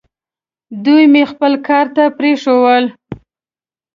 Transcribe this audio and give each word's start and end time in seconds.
دوی 0.85 1.03
مې 1.13 1.23
خپل 1.31 1.53
کار 1.67 1.85
ته 1.95 2.03
پرېښوول. 2.17 2.85